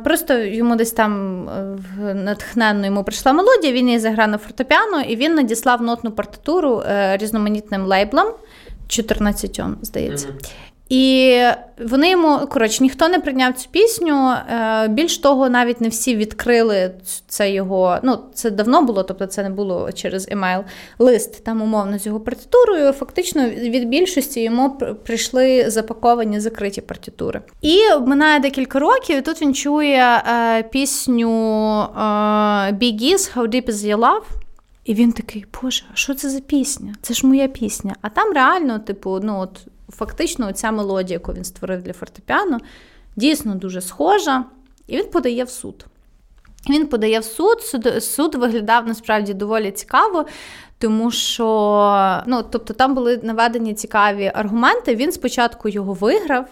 [0.05, 5.16] просто йому десь там е, натхненно йому прийшла мелодія, він її заграв на фортепіано, і
[5.16, 8.27] він надіслав нотну партитуру е, різноманітним лейблам,
[8.88, 10.29] 14, здається.
[10.29, 10.74] Mm-hmm.
[10.88, 11.40] І
[11.79, 14.31] вони йому коротше, ніхто не прийняв цю пісню.
[14.31, 16.90] Е, більш того, навіть не всі відкрили
[17.29, 17.99] це його.
[18.03, 20.61] Ну, це давно було, тобто це не було через емейл
[20.99, 22.92] лист там умовно з його партитурою.
[22.92, 27.40] Фактично від більшості йому прийшли запаковані закриті партитури.
[27.62, 29.18] І минає декілька років.
[29.18, 31.31] і Тут він чує е, пісню
[31.83, 31.99] е,
[32.73, 34.25] Big Is, How Deep Is Your Love?
[34.85, 36.94] І він такий, Боже, а що це за пісня?
[37.03, 37.94] Це ж моя пісня.
[38.01, 42.61] А там реально, типу, ну от фактично ця мелодія, яку він створив для фортепіано,
[43.16, 44.44] дійсно дуже схожа,
[44.87, 45.87] і він подає в суд.
[46.70, 50.26] Він подає в суд, суд, суд виглядав насправді доволі цікаво,
[50.78, 54.94] тому що ну, тобто, там були наведені цікаві аргументи.
[54.94, 56.46] Він спочатку його виграв,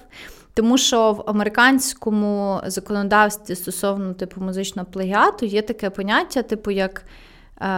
[0.54, 7.04] тому що в американському законодавстві стосовно типу музичного плагіату є таке поняття, типу як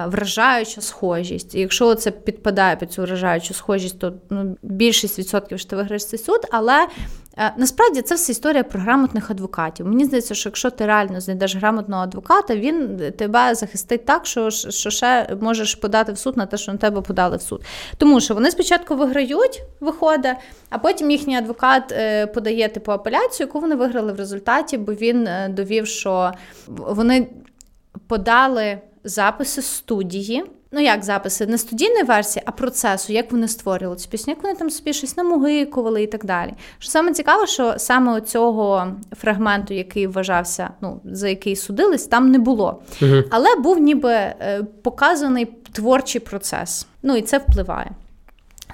[0.07, 1.55] вражаюча схожість.
[1.55, 6.07] І якщо це підпадає під цю вражаючу схожість, то ну, більшість відсотків що ти виграєш
[6.07, 6.41] цей суд.
[6.51, 6.87] Але
[7.39, 9.87] е, насправді це все історія про грамотних адвокатів.
[9.87, 14.91] Мені здається, що якщо ти реально знайдеш грамотного адвоката, він тебе захистить так, що що
[14.91, 17.65] ще можеш подати в суд на те, що на тебе подали в суд.
[17.99, 20.37] Тому що вони спочатку виграють, виходить,
[20.71, 25.29] а потім їхній адвокат е, подає типу апеляцію, яку вони виграли в результаті, бо він
[25.49, 26.33] довів, що
[26.67, 27.27] вони
[28.09, 28.79] подали.
[29.05, 30.45] Записи студії.
[30.73, 34.55] Ну, як записи, не студійної версії, а процесу, як вони створювали цю пісню, як вони
[34.55, 36.51] там собі щось намугикували і так далі.
[36.79, 38.87] Що саме цікаво, що саме цього
[39.17, 42.83] фрагменту, який вважався, ну, за який судились, там не було.
[43.03, 43.23] Угу.
[43.31, 46.87] Але був ніби е, показаний творчий процес.
[47.03, 47.91] Ну і це впливає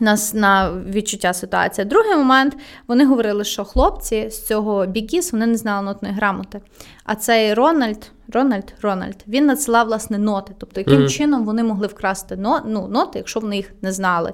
[0.01, 1.85] нас на відчуття ситуації.
[1.85, 2.57] Другий момент
[2.89, 6.61] вони говорили, що хлопці з цього бікіс вони не знали нотної грамоти.
[7.05, 10.53] А цей Рональд, Рональд, Рональд, він надсилав власне ноти.
[10.59, 11.09] Тобто, яким mm-hmm.
[11.09, 14.33] чином вони могли вкрасти но, ну, ноти, якщо вони їх не знали.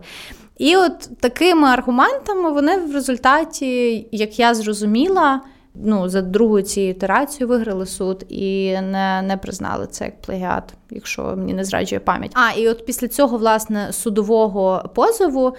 [0.58, 5.40] І от такими аргументами вони в результаті, як я зрозуміла,
[5.84, 11.22] ну, за другою цією ітерацією виграли суд і не не признали це як плагіат, якщо
[11.22, 12.32] мені не зраджує пам'ять.
[12.34, 15.56] А і от після цього власне судового позову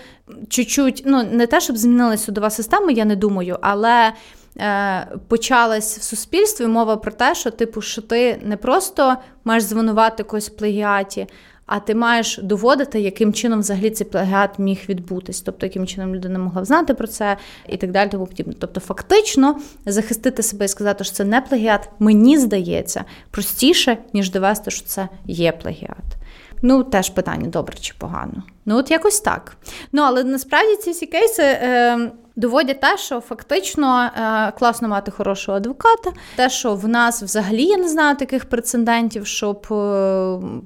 [0.50, 4.14] чуть-чуть, ну не те, щоб змінилася судова система, я не думаю, але.
[4.60, 10.24] Е, почалась в суспільстві мова про те, що типу, що ти не просто маєш звинувати
[10.24, 11.28] когось в плагіаті,
[11.68, 16.40] а ти маєш доводити, яким чином взагалі цей плагіат міг відбутись, тобто яким чином людина
[16.40, 17.38] могла знати про це
[17.70, 18.10] і так далі.
[18.10, 18.54] Тому подібне.
[18.60, 24.72] Тобто, фактично захистити себе і сказати, що це не плагіат, мені здається, простіше, ніж довести,
[24.72, 26.06] що це є плагіат.
[26.62, 28.44] Ну, теж питання, добре чи погано.
[28.66, 29.58] Ну, от якось так.
[29.92, 31.44] Ну, але насправді ці всі кейси.
[31.44, 37.64] Е, доводять те, що фактично е, класно мати хорошого адвоката, те, що в нас взагалі
[37.64, 39.76] я не знаю таких прецедентів, щоб е,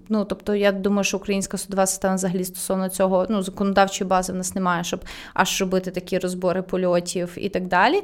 [0.10, 4.36] ну тобто, я думаю, що українська судова система взагалі стосовно цього ну законодавчої бази в
[4.36, 5.00] нас немає, щоб
[5.34, 8.02] аж робити такі розбори польотів і так далі.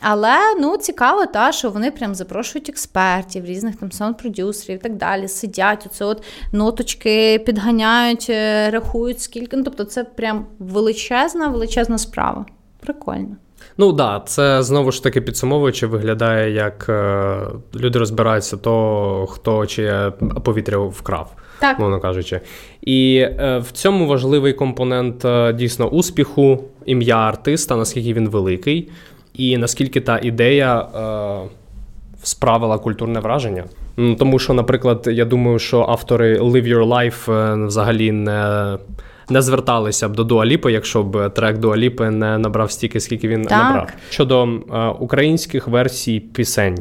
[0.00, 5.28] Але ну цікаво, та що вони прям запрошують експертів, різних там саунд-продюсерів і так далі.
[5.28, 9.56] Сидять, оце от ноточки підганяють, е, рахують скільки.
[9.56, 12.46] Ну тобто, це прям величезна, величезна справа.
[12.86, 13.36] Прикольно.
[13.78, 17.38] Ну так, да, це знову ж таки підсумовуючи, виглядає, як е,
[17.74, 20.12] люди розбираються, то хто чи
[20.44, 21.78] повітря вкрав, так.
[21.78, 22.40] мовно кажучи.
[22.82, 28.88] І е, в цьому важливий компонент е, дійсно успіху, ім'я артиста, наскільки він великий,
[29.34, 31.48] і наскільки та ідея е,
[32.22, 33.64] справила культурне враження.
[34.18, 38.78] Тому що, наприклад, я думаю, що автори Live Your Life е, взагалі не
[39.30, 43.64] не зверталися б до Дуаліпи, якщо б трек Дуаліпи не набрав стільки, скільки він так.
[43.64, 43.88] набрав.
[44.10, 46.78] Щодо е, українських версій пісень,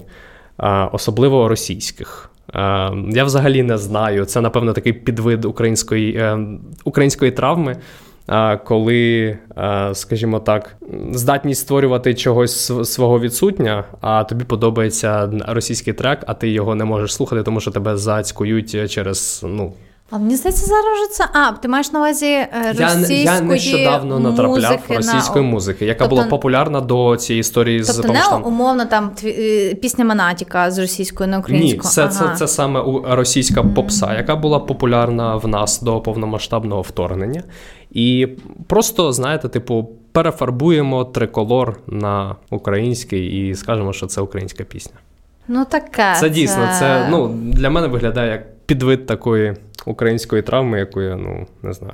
[0.59, 2.29] е, особливо російських.
[2.55, 2.59] Е,
[3.09, 4.25] я взагалі не знаю.
[4.25, 6.37] Це, напевно, такий підвид української
[6.83, 7.77] української травми.
[8.65, 9.37] Коли,
[9.93, 10.75] скажімо так,
[11.11, 17.13] здатність створювати чогось свого відсутня, а тобі подобається російський трек, а ти його не можеш
[17.13, 19.73] слухати, тому що тебе зацькують через ну
[20.09, 21.27] а мені здається, зараз вже це.
[21.33, 25.51] А, ти маєш на увазі російської Я, я нещодавно натрапляв російської на...
[25.51, 26.15] музики, яка тобто...
[26.15, 30.79] була популярна до цієї історії тобто, з Тобто не умовно там е, пісня Монатіка з
[30.79, 31.83] російської на українську.
[31.83, 32.11] Ні, це ага.
[32.11, 33.73] це, це саме російська mm.
[33.73, 37.43] попса, яка була популярна в нас до повномасштабного вторгнення.
[37.91, 38.27] І
[38.67, 44.95] просто, знаєте, типу, перефарбуємо триколор на український і скажемо, що це українська пісня.
[45.47, 46.15] Ну таке.
[46.19, 51.47] Це дійсно, це ну, для мене виглядає як підвид такої української травми, яку я ну
[51.63, 51.93] не знаю.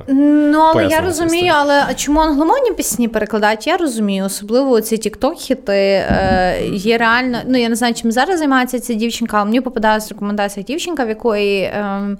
[0.51, 3.67] Ну але я розумію, але чому англомовні пісні перекладають?
[3.67, 7.38] Я розумію, особливо ці тікток-хіти е, є реально.
[7.47, 11.10] Ну я не знаю, чим зараз займається ця дівчинка, але мені попадалася рекомендація дівчинка, в
[11.10, 11.62] якої.
[11.62, 12.17] Е,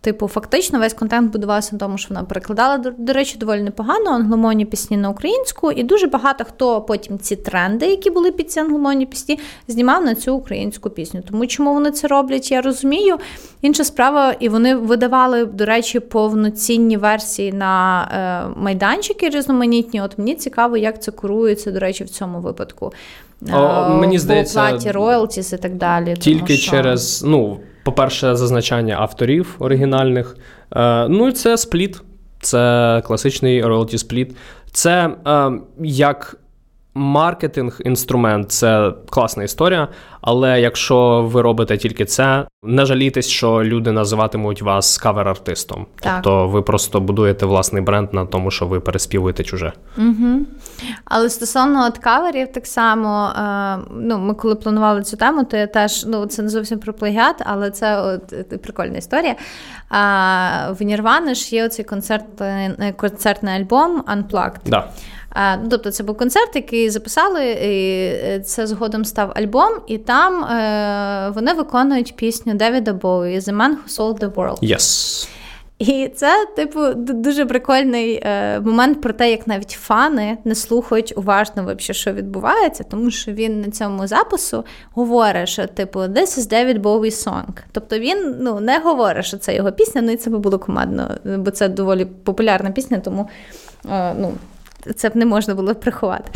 [0.00, 4.64] Типу, фактично, весь контент будувався на тому, що вона перекладала, до, речі, доволі непогано англомовні
[4.64, 9.06] пісні на українську, і дуже багато хто потім ці тренди, які були під ці англомовні
[9.06, 11.22] пісні, знімав на цю українську пісню.
[11.28, 13.16] Тому чому вони це роблять, я розумію.
[13.62, 18.02] Інша справа, і вони видавали, до речі, повноцінні версії на
[18.54, 20.02] е, майданчики різноманітні.
[20.02, 22.92] От мені цікаво, як це курується, до речі, в цьому випадку.
[23.52, 26.16] О, е, мені здається, платі роялтіс і так далі.
[26.16, 26.70] Тільки тому, що...
[26.70, 30.36] через ну по-перше, зазначання авторів оригінальних.
[30.76, 32.02] Е, ну і це спліт,
[32.40, 34.36] це класичний роялті спліт.
[34.72, 35.50] Це е,
[35.82, 36.36] як
[36.98, 39.88] маркетинг, інструмент це класна історія.
[40.20, 45.86] Але якщо ви робите тільки це, не жалійтесь, що люди називатимуть вас кавер-артистом.
[46.00, 46.12] Так.
[46.14, 49.72] Тобто ви просто будуєте власний бренд на тому, що ви переспівуєте чуже.
[49.98, 50.46] Угу.
[51.04, 55.66] Але стосовно от каверів, так само е, ну, ми коли планували цю тему, то я
[55.66, 59.34] теж ну це не зовсім про плагіат, але це от, е, прикольна історія.
[59.88, 64.60] А в Нірвани ж є оцей концерт, е, концертний альбом Unplugged.
[64.66, 64.88] Да.
[65.38, 71.32] Ну, Тобто це був концерт, який записали, і це згодом став альбом, і там е,
[71.34, 74.58] вони виконують пісню Девіда Боуї «The Man Who Sold the World».
[74.62, 75.28] Yes.
[75.78, 81.64] І це, типу, дуже прикольний е, момент про те, як навіть фани не слухають уважно,
[81.64, 86.80] вообще, що відбувається, тому що він на цьому запису говорить, що типу this is David
[86.80, 87.44] Bowie song.
[87.72, 91.10] Тобто він ну, не говорить, що це його пісня, ну і це би було командно,
[91.24, 93.28] бо це доволі популярна пісня, тому
[93.90, 94.32] е, ну,
[94.96, 96.30] це б не можна було приховати.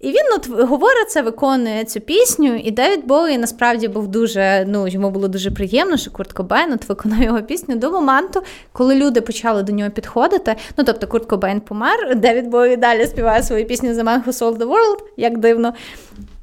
[0.00, 2.54] І він от говорить це, виконує цю пісню.
[2.54, 6.88] І Девід Боуї насправді був дуже, ну йому було дуже приємно, що Курт Кобейн от
[6.88, 10.56] виконав його пісню до моменту, коли люди почали до нього підходити.
[10.76, 14.56] Ну тобто Курт Кобейн помер, Девід Боуї далі співає свою пісню The Man Who Sold
[14.56, 15.74] the World, як дивно.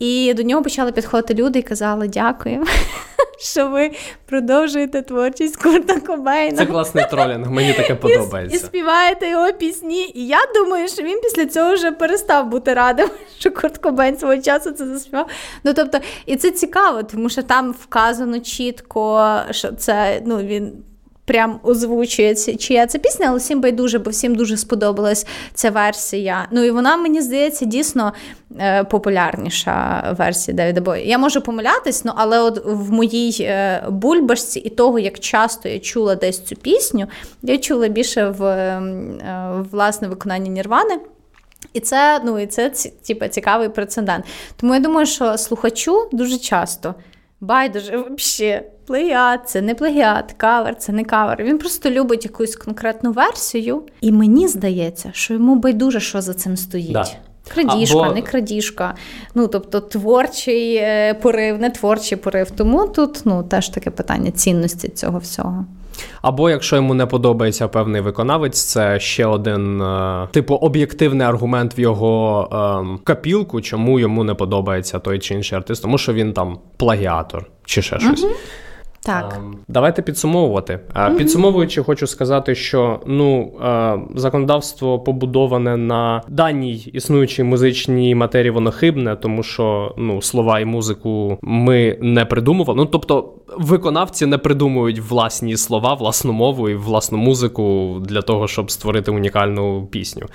[0.03, 2.63] І до нього почали підходити люди і казали дякую
[3.39, 3.91] що ви
[4.25, 6.57] продовжуєте творчість Курта Кобейна.
[6.57, 8.57] Це класний тролінг, мені таке подобається.
[8.57, 10.11] І, і співаєте його пісні.
[10.15, 14.37] І я думаю, що він після цього вже перестав бути радим, що Курт Кобейн свого
[14.37, 15.27] часу це заспівав.
[15.63, 20.73] Ну тобто, і це цікаво, тому що там вказано чітко, що це ну він
[21.25, 26.47] прям озвучує чия це пісня, але всім байдуже, бо всім дуже сподобалась ця версія.
[26.51, 28.13] Ну і вона, мені здається, дійсно
[28.59, 31.07] е, популярніша версія Девіда Бої.
[31.07, 35.79] Я можу помилятись, ну але от в моїй е, бульбашці і того, як часто я
[35.79, 37.07] чула десь цю пісню,
[37.41, 38.81] я чула більше в е,
[39.71, 40.99] власне виконанні Нірвани.
[41.73, 42.71] І це ну, і це
[43.07, 44.25] типу, цікавий прецедент.
[44.55, 46.95] Тому я думаю, що слухачу дуже часто
[47.43, 51.43] байдуже взагалі, плагіат, це не плегіат, кавер, це не кавер.
[51.43, 56.57] Він просто любить якусь конкретну версію, і мені здається, що йому байдуже, що за цим
[56.57, 56.91] стоїть.
[56.91, 57.05] Да.
[57.53, 58.13] Крадіжка, Або...
[58.13, 58.95] не крадіжка.
[59.35, 62.51] Ну тобто творчий е, порив, не творчий порив.
[62.51, 65.65] Тому тут ну теж таке питання цінності цього всього.
[66.21, 71.79] Або якщо йому не подобається певний виконавець, це ще один е, типу об'єктивний аргумент в
[71.79, 72.49] його
[72.95, 77.45] е, капілку, чому йому не подобається той чи інший артист, тому що він там плагіатор
[77.65, 78.23] чи ще щось.
[78.23, 78.33] Угу.
[79.05, 79.33] Так.
[79.37, 80.79] Ем, давайте підсумовувати.
[80.95, 81.17] Угу.
[81.17, 89.15] Підсумовуючи, хочу сказати, що ну е, законодавство побудоване на даній існуючій музичній матерії, воно хибне,
[89.15, 92.77] тому що ну слова і музику ми не придумували.
[92.77, 98.71] Ну тобто, виконавці не придумують власні слова, власну мову і власну музику для того, щоб
[98.71, 100.25] створити унікальну пісню.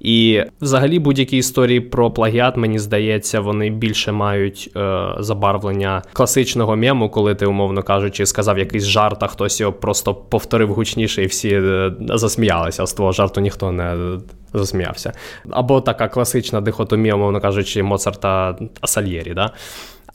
[0.00, 7.10] І взагалі будь-які історії про плагіат, мені здається, вони більше мають е, забарвлення класичного мему,
[7.10, 11.48] коли ти, умовно кажучи, сказав якийсь жарт, а хтось його просто повторив гучніше, і всі
[11.48, 12.86] е, засміялися.
[12.86, 14.18] З того жарту ніхто не
[14.52, 15.12] засміявся.
[15.50, 19.34] Або така класична дихотомія, умовно кажучи, Моцарта Сальєрі.
[19.34, 19.52] Да?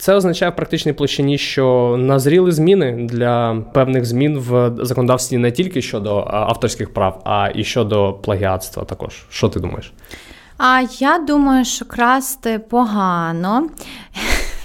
[0.04, 5.82] Це означає в практичній площині, що назріли зміни для певних змін в законодавстві не тільки
[5.82, 8.84] щодо авторських прав, а і щодо плагіатства.
[8.84, 9.92] Також що ти думаєш?
[10.58, 13.68] А я думаю, що красти погано.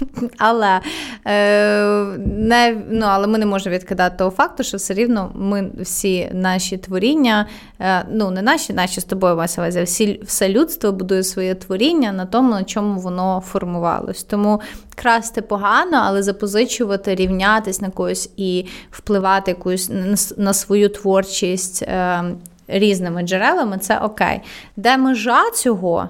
[0.38, 0.80] Але
[1.26, 6.30] е, не, ну, але ми не можемо відкидати того факту, що все рівно ми всі
[6.32, 7.46] наші творіння,
[7.80, 12.26] е, ну не наші, наші з тобою Вася, всі, все людство будує своє творіння на
[12.26, 14.22] тому, на чому воно формувалось.
[14.22, 14.60] Тому
[14.94, 19.90] красти погано, але запозичувати, рівнятись на когось і впливати якусь
[20.36, 21.82] на, свою творчість.
[21.82, 22.24] Е,
[22.72, 24.40] Різними джерелами це окей.
[24.76, 26.08] Де межа цього?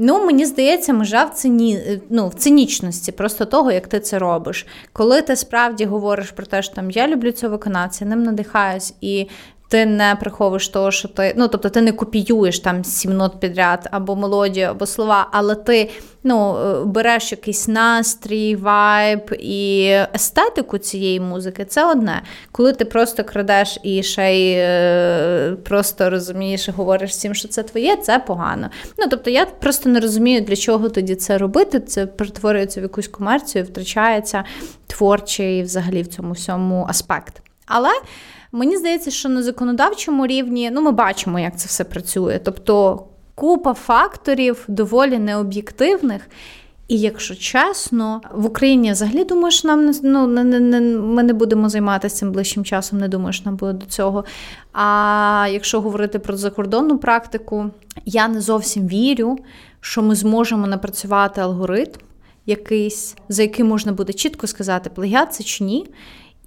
[0.00, 1.80] Ну, мені здається, межа в ціні,
[2.10, 4.66] ну, в цинічності, просто того, як ти це робиш.
[4.92, 9.26] Коли ти справді говориш про те, що там я люблю цього виконавця, ним надихаюсь, і
[9.68, 11.34] ти не приховуєш того, що ти.
[11.36, 15.90] Ну, тобто ти не копіюєш там сім нот підряд або мелодію, або слова, але ти
[16.24, 22.22] ну, е, береш якийсь настрій, вайб і естетику цієї музики, це одне.
[22.52, 27.62] Коли ти просто крадеш і ще й е, просто розумієш і говориш всім, що це
[27.62, 28.70] твоє, це погано.
[28.98, 31.80] Ну, тобто, я просто не розумію, для чого тоді це робити.
[31.80, 34.44] Це перетворюється в якусь комерцію, втрачається
[34.86, 37.42] творчий взагалі в цьому всьому аспект.
[37.66, 37.90] Але.
[38.52, 42.40] Мені здається, що на законодавчому рівні ну, ми бачимо, як це все працює.
[42.44, 46.28] Тобто купа факторів доволі необ'єктивних.
[46.88, 51.32] І якщо чесно, в Україні взагалі думаю, що нам ну, не, не, не, ми не
[51.32, 54.24] будемо займатися цим ближчим часом, не думаю, що нам буде до цього.
[54.72, 57.70] А якщо говорити про закордонну практику,
[58.04, 59.38] я не зовсім вірю,
[59.80, 61.92] що ми зможемо напрацювати алгоритм
[62.46, 65.86] якийсь, за яким можна буде чітко сказати, плагіат це чи ні.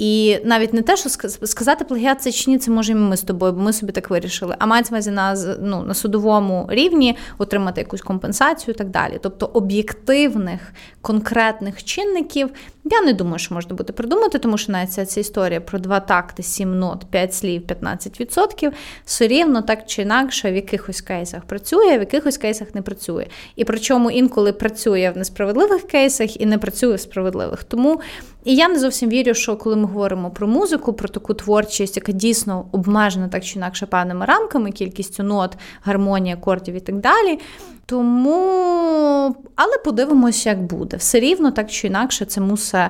[0.02, 1.10] І навіть не те, що
[1.48, 4.56] сказати плагіат це чи ні, це можемо ми з тобою, бо ми собі так вирішили.
[4.60, 9.20] А мається увазі на ну, на судовому рівні отримати якусь компенсацію і так далі.
[9.22, 12.50] Тобто об'єктивних конкретних чинників
[12.84, 16.00] Я не думаю, що можна буде придумати, тому що навіть ця, ця історія про два
[16.00, 18.72] такти, сім нот, п'ять слів, 15%,
[19.06, 23.28] все рівно так чи інакше в якихось кейсах працює, в якихось кейсах не працює.
[23.56, 27.64] І причому інколи працює в несправедливих кейсах і не працює в справедливих.
[27.64, 28.02] Тому
[28.44, 32.12] і я не зовсім вірю, що коли ми говоримо про музику, про таку творчість, яка
[32.12, 37.40] дійсно обмежена так чи інакше певними рамками, кількістю нот, гармонія, акордів і так далі.
[37.86, 40.98] Тому, але подивимося, як буде.
[40.98, 42.82] Все рівно, так чи інакше, це мусить,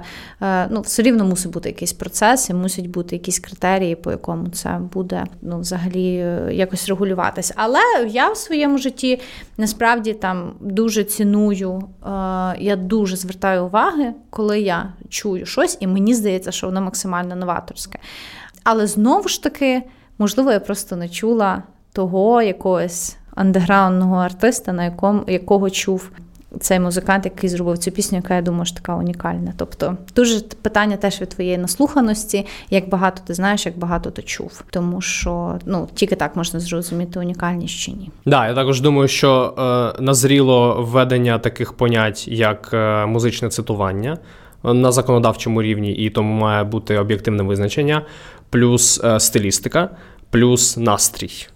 [0.41, 4.49] е, ну, все рівно мусить бути якийсь процес, і мусять бути якісь критерії, по якому
[4.49, 7.53] це буде ну, взагалі е, якось регулюватися.
[7.57, 7.79] Але
[8.09, 9.21] я в своєму житті
[9.57, 12.07] насправді там дуже ціную, е,
[12.59, 17.99] я дуже звертаю уваги, коли я чую щось, і мені здається, що воно максимально новаторське.
[18.63, 19.83] Але знову ж таки,
[20.17, 21.63] можливо, я просто не чула
[21.93, 26.11] того якогось андеграундного артиста, на якому якого чув
[26.59, 29.53] цей музикант, який зробив цю пісню, яка я думаю, що така унікальна.
[29.57, 34.63] Тобто, дуже питання теж від твоєї наслуханості, як багато ти знаєш, як багато ти чув.
[34.69, 38.11] Тому що ну тільки так можна зрозуміти унікальність чи ні.
[38.25, 39.53] Да, я також думаю, що
[39.97, 44.17] е, назріло введення таких понять, як е, музичне цитування.
[44.63, 48.01] На законодавчому рівні, і тому має бути об'єктивне визначення,
[48.49, 49.89] плюс е, стилістика,
[50.29, 51.47] плюс настрій.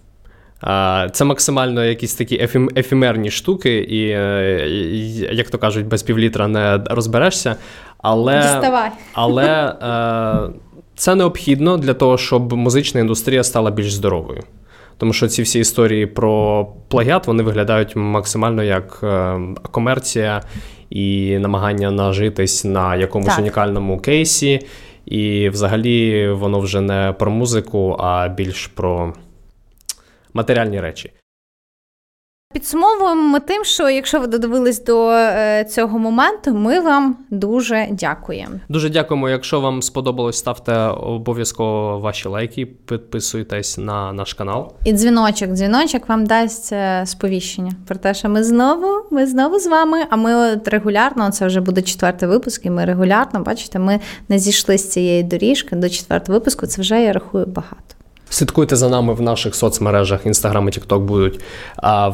[1.12, 4.02] Це максимально якісь такі ефім, ефімерні штуки, і,
[5.36, 7.56] як то кажуть, без півлітра не розберешся.
[7.98, 8.40] Але
[9.12, 10.60] але е,
[10.94, 14.42] це необхідно для того, щоб музична індустрія стала більш здоровою.
[14.98, 19.38] Тому що ці всі історії про плагіат вони виглядають максимально як е,
[19.70, 20.42] комерція
[20.90, 23.38] і намагання нажитись на якомусь так.
[23.38, 24.60] унікальному кейсі.
[25.06, 29.14] І взагалі воно вже не про музику, а більш про
[30.36, 31.12] матеріальні речі.
[32.52, 38.54] Підсумовуємо ми тим, що якщо ви додивились до е, цього моменту, ми вам дуже дякуємо.
[38.68, 39.28] Дуже дякуємо.
[39.28, 44.72] Якщо вам сподобалось, ставте обов'язково ваші лайки, підписуйтесь на наш канал.
[44.84, 49.66] І дзвіночок, дзвіночок вам дасть е, сповіщення про те, що ми знову, ми знову з
[49.66, 49.98] вами.
[50.10, 54.38] А ми от регулярно, це вже буде четвертий випуск, і ми регулярно, бачите, ми не
[54.38, 56.66] зійшли з цієї доріжки до четвертого випуску.
[56.66, 57.95] Це вже я рахую багато.
[58.30, 61.40] Слідкуйте за нами в наших соцмережах Instagram і TikTok будуть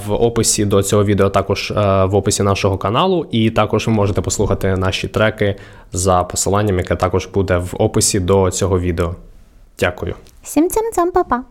[0.06, 3.26] в описі до цього відео, також в описі нашого каналу.
[3.30, 5.56] І також ви можете послухати наші треки
[5.92, 9.14] за посиланням, яке також буде в описі до цього відео.
[9.78, 10.14] Дякую.
[10.42, 11.44] Всім цям цям па-па!